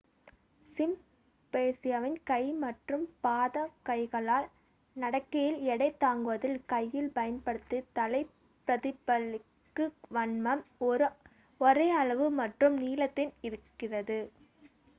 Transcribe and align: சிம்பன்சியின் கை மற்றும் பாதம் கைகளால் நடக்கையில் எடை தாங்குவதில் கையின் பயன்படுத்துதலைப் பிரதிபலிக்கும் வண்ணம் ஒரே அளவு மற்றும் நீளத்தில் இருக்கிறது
சிம்பன்சியின் 0.77 2.15
கை 2.23 2.39
மற்றும் 2.61 3.03
பாதம் 3.21 3.73
கைகளால் 3.83 4.47
நடக்கையில் 4.95 5.59
எடை 5.67 5.89
தாங்குவதில் 5.97 6.57
கையின் 6.65 7.09
பயன்படுத்துதலைப் 7.13 8.33
பிரதிபலிக்கும் 8.67 9.85
வண்ணம் 10.17 10.63
ஒரே 11.61 11.89
அளவு 12.01 12.29
மற்றும் 12.41 12.77
நீளத்தில் 12.81 13.33
இருக்கிறது 13.49 14.19